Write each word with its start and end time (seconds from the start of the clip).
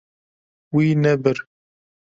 Wî 0.73 0.85
nebir. 1.03 1.37